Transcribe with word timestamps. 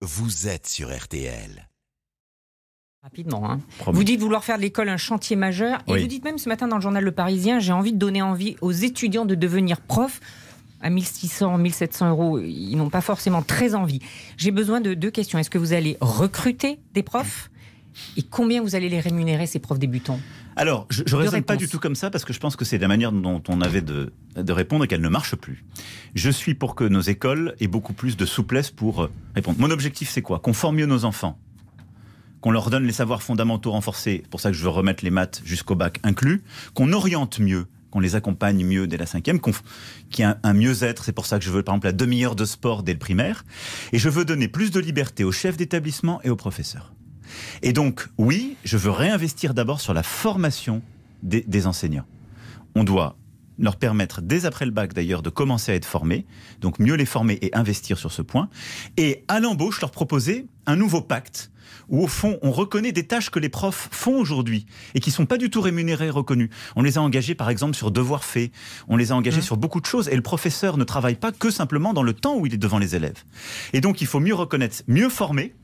vous 0.00 0.48
êtes 0.48 0.66
sur 0.66 0.96
RTL. 0.96 1.68
Rapidement. 3.02 3.50
Hein. 3.50 3.60
Vous 3.86 4.04
dites 4.04 4.20
vouloir 4.20 4.44
faire 4.44 4.56
de 4.56 4.62
l'école 4.62 4.88
un 4.88 4.96
chantier 4.96 5.36
majeur. 5.36 5.80
Et 5.86 5.92
Oui. 5.92 6.00
vous 6.02 6.06
dites 6.08 6.24
même 6.24 6.38
ce 6.38 6.48
matin 6.48 6.68
dans 6.68 6.76
le 6.76 6.82
journal 6.82 7.02
Le 7.04 7.12
Parisien, 7.12 7.58
j'ai 7.60 7.72
envie 7.72 7.92
de 7.92 7.98
donner 7.98 8.22
envie 8.22 8.56
aux 8.60 8.72
étudiants 8.72 9.24
de 9.24 9.34
devenir 9.34 9.80
prof. 9.80 10.20
À 10.80 10.90
1600, 10.90 11.58
1700 11.58 12.10
euros, 12.10 12.38
ils 12.38 12.76
n'ont 12.76 12.90
pas 12.90 13.00
forcément 13.00 13.42
très 13.42 13.74
envie. 13.74 14.00
J'ai 14.36 14.52
besoin 14.52 14.80
de 14.80 14.94
deux 14.94 15.10
questions. 15.10 15.38
Est-ce 15.38 15.50
que 15.50 15.58
vous 15.58 15.72
allez 15.72 15.96
recruter 16.00 16.78
des 16.94 17.02
profs 17.02 17.50
Et 18.16 18.22
combien 18.22 18.62
vous 18.62 18.74
allez 18.74 18.88
les 18.88 19.00
rémunérer, 19.00 19.46
ces 19.46 19.58
profs 19.58 19.78
débutants? 19.78 20.20
Alors, 20.56 20.86
je 20.90 21.02
ne 21.02 21.14
raisonne 21.14 21.44
pas 21.44 21.56
du 21.56 21.68
tout 21.68 21.78
comme 21.78 21.94
ça 21.94 22.10
parce 22.10 22.24
que 22.24 22.32
je 22.32 22.40
pense 22.40 22.56
que 22.56 22.64
c'est 22.64 22.78
la 22.78 22.88
manière 22.88 23.12
dont 23.12 23.42
on 23.48 23.60
avait 23.60 23.80
de, 23.80 24.12
de 24.34 24.52
répondre 24.52 24.84
et 24.84 24.88
qu'elle 24.88 25.00
ne 25.00 25.08
marche 25.08 25.36
plus. 25.36 25.64
Je 26.16 26.30
suis 26.30 26.54
pour 26.54 26.74
que 26.74 26.82
nos 26.82 27.00
écoles 27.00 27.54
aient 27.60 27.68
beaucoup 27.68 27.92
plus 27.92 28.16
de 28.16 28.26
souplesse 28.26 28.70
pour 28.70 29.04
euh, 29.04 29.10
répondre. 29.36 29.60
Mon 29.60 29.70
objectif, 29.70 30.10
c'est 30.10 30.22
quoi? 30.22 30.40
Qu'on 30.40 30.52
forme 30.52 30.76
mieux 30.76 30.86
nos 30.86 31.04
enfants. 31.04 31.38
Qu'on 32.40 32.50
leur 32.50 32.70
donne 32.70 32.84
les 32.84 32.92
savoirs 32.92 33.22
fondamentaux 33.22 33.70
renforcés. 33.70 34.20
C'est 34.22 34.30
pour 34.30 34.40
ça 34.40 34.50
que 34.50 34.56
je 34.56 34.62
veux 34.62 34.68
remettre 34.68 35.04
les 35.04 35.10
maths 35.10 35.42
jusqu'au 35.44 35.76
bac 35.76 36.00
inclus. 36.02 36.42
Qu'on 36.74 36.92
oriente 36.92 37.38
mieux. 37.38 37.66
Qu'on 37.90 38.00
les 38.00 38.16
accompagne 38.16 38.64
mieux 38.64 38.88
dès 38.88 38.96
la 38.96 39.06
cinquième. 39.06 39.40
Qu'il 39.40 39.54
y 40.18 40.22
ait 40.22 40.24
un, 40.24 40.38
un 40.42 40.54
mieux-être. 40.54 41.04
C'est 41.04 41.12
pour 41.12 41.26
ça 41.26 41.38
que 41.38 41.44
je 41.44 41.50
veux, 41.50 41.62
par 41.62 41.74
exemple, 41.74 41.86
la 41.86 41.92
demi-heure 41.92 42.34
de 42.34 42.44
sport 42.44 42.82
dès 42.82 42.94
le 42.94 42.98
primaire. 42.98 43.44
Et 43.92 43.98
je 43.98 44.08
veux 44.08 44.24
donner 44.24 44.48
plus 44.48 44.72
de 44.72 44.80
liberté 44.80 45.22
aux 45.22 45.32
chefs 45.32 45.56
d'établissement 45.56 46.20
et 46.22 46.30
aux 46.30 46.36
professeurs. 46.36 46.92
Et 47.62 47.72
donc, 47.72 48.08
oui, 48.18 48.56
je 48.64 48.76
veux 48.76 48.90
réinvestir 48.90 49.54
d'abord 49.54 49.80
sur 49.80 49.94
la 49.94 50.02
formation 50.02 50.82
des, 51.22 51.42
des 51.42 51.66
enseignants. 51.66 52.06
On 52.74 52.84
doit 52.84 53.16
leur 53.58 53.76
permettre, 53.76 54.22
dès 54.22 54.46
après 54.46 54.64
le 54.64 54.70
bac 54.70 54.92
d'ailleurs, 54.92 55.22
de 55.22 55.30
commencer 55.30 55.72
à 55.72 55.74
être 55.74 55.84
formés, 55.84 56.26
donc 56.60 56.78
mieux 56.78 56.94
les 56.94 57.06
former 57.06 57.38
et 57.42 57.54
investir 57.54 57.98
sur 57.98 58.12
ce 58.12 58.22
point. 58.22 58.48
Et 58.96 59.24
à 59.28 59.40
l'embauche, 59.40 59.80
leur 59.80 59.90
proposer 59.90 60.46
un 60.66 60.76
nouveau 60.76 61.00
pacte 61.00 61.50
où, 61.88 62.02
au 62.02 62.06
fond, 62.06 62.38
on 62.42 62.50
reconnaît 62.50 62.92
des 62.92 63.06
tâches 63.06 63.30
que 63.30 63.38
les 63.38 63.48
profs 63.48 63.88
font 63.90 64.16
aujourd'hui 64.16 64.66
et 64.94 65.00
qui 65.00 65.10
sont 65.10 65.26
pas 65.26 65.38
du 65.38 65.50
tout 65.50 65.60
rémunérées, 65.60 66.10
reconnues. 66.10 66.50
On 66.76 66.82
les 66.82 66.98
a 66.98 67.02
engagés, 67.02 67.34
par 67.34 67.50
exemple, 67.50 67.76
sur 67.76 67.90
devoirs 67.90 68.24
faits. 68.24 68.52
On 68.88 68.96
les 68.96 69.12
a 69.12 69.16
engagés 69.16 69.42
sur 69.42 69.56
beaucoup 69.56 69.80
de 69.80 69.86
choses. 69.86 70.08
Et 70.08 70.16
le 70.16 70.22
professeur 70.22 70.76
ne 70.76 70.84
travaille 70.84 71.16
pas 71.16 71.32
que 71.32 71.50
simplement 71.50 71.92
dans 71.92 72.02
le 72.02 72.12
temps 72.12 72.36
où 72.36 72.46
il 72.46 72.54
est 72.54 72.58
devant 72.58 72.78
les 72.78 72.94
élèves. 72.94 73.24
Et 73.72 73.80
donc, 73.80 74.00
il 74.00 74.06
faut 74.06 74.20
mieux 74.20 74.34
reconnaître, 74.34 74.82
mieux 74.86 75.08
former, 75.08 75.54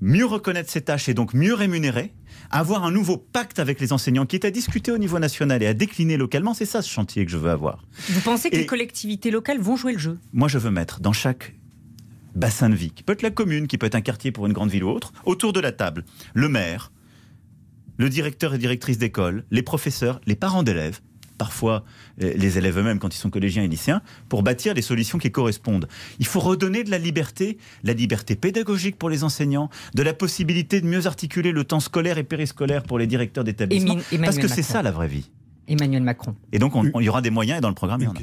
mieux 0.00 0.24
reconnaître 0.26 0.70
ses 0.70 0.80
tâches 0.82 1.08
et 1.08 1.14
donc 1.14 1.34
mieux 1.34 1.54
rémunérer, 1.54 2.12
avoir 2.50 2.84
un 2.84 2.90
nouveau 2.90 3.16
pacte 3.16 3.58
avec 3.58 3.80
les 3.80 3.92
enseignants 3.92 4.26
qui 4.26 4.36
est 4.36 4.44
à 4.44 4.50
discuter 4.50 4.90
au 4.92 4.98
niveau 4.98 5.18
national 5.18 5.62
et 5.62 5.66
à 5.66 5.74
décliner 5.74 6.16
localement, 6.16 6.54
c'est 6.54 6.64
ça 6.66 6.82
ce 6.82 6.88
chantier 6.90 7.24
que 7.26 7.30
je 7.32 7.36
veux 7.36 7.50
avoir. 7.50 7.84
Vous 8.08 8.20
pensez 8.20 8.50
que 8.50 8.56
Et- 8.56 8.60
les 8.60 8.66
collectivités 8.66 9.30
locales 9.30 9.58
vont 9.58 9.76
jouer 9.76 9.92
le 9.92 9.98
jeu? 9.98 10.18
Moi, 10.32 10.48
je 10.48 10.58
veux 10.58 10.70
mettre 10.70 11.00
dans 11.00 11.12
chaque 11.12 11.54
bassin 12.34 12.70
de 12.70 12.74
vie, 12.76 12.90
qui 12.92 13.02
peut 13.02 13.14
être 13.14 13.22
la 13.22 13.30
commune, 13.30 13.66
qui 13.66 13.78
peut 13.78 13.86
être 13.86 13.96
un 13.96 14.00
quartier 14.00 14.30
pour 14.30 14.46
une 14.46 14.52
grande 14.52 14.70
ville 14.70 14.84
ou 14.84 14.88
autre, 14.90 15.12
autour 15.24 15.52
de 15.52 15.60
la 15.60 15.72
table, 15.72 16.04
le 16.34 16.48
maire, 16.48 16.92
le 17.96 18.08
directeur 18.08 18.54
et 18.54 18.58
directrice 18.58 18.98
d'école, 18.98 19.44
les 19.50 19.62
professeurs, 19.62 20.20
les 20.26 20.36
parents 20.36 20.62
d'élèves, 20.62 21.00
parfois 21.38 21.84
euh, 22.22 22.32
les 22.36 22.58
élèves 22.58 22.78
eux-mêmes 22.78 22.98
quand 22.98 23.14
ils 23.14 23.18
sont 23.18 23.30
collégiens 23.30 23.62
et 23.62 23.68
lycéens, 23.68 24.02
pour 24.28 24.42
bâtir 24.42 24.74
les 24.74 24.82
solutions 24.82 25.18
qui 25.18 25.30
correspondent. 25.30 25.88
Il 26.18 26.26
faut 26.26 26.40
redonner 26.40 26.84
de 26.84 26.90
la 26.90 26.98
liberté, 26.98 27.56
la 27.84 27.92
liberté 27.94 28.36
pédagogique 28.36 28.96
pour 28.98 29.08
les 29.08 29.24
enseignants, 29.24 29.70
de 29.94 30.02
la 30.02 30.12
possibilité 30.14 30.80
de 30.80 30.86
mieux 30.86 31.06
articuler 31.06 31.52
le 31.52 31.64
temps 31.64 31.80
scolaire 31.80 32.18
et 32.18 32.24
périscolaire 32.24 32.82
pour 32.82 32.98
les 32.98 33.06
directeurs 33.06 33.44
d'établissement, 33.44 33.94
parce 34.26 34.36
que 34.36 34.48
c'est 34.48 34.62
ça 34.62 34.82
la 34.82 34.90
vraie 34.90 35.08
vie. 35.08 35.30
Emmanuel 35.68 36.02
Macron. 36.02 36.34
Et 36.52 36.58
donc, 36.58 36.74
on- 36.76 36.90
on- 36.94 37.00
il 37.00 37.04
y 37.04 37.08
aura 37.08 37.20
des 37.22 37.30
moyens 37.30 37.58
et 37.58 37.60
dans 37.60 37.68
le 37.68 37.74
programme, 37.74 38.00
il 38.00 38.04
y 38.04 38.08
en 38.08 38.12
a. 38.12 38.14